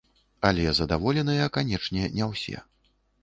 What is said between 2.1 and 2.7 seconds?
не ўсе.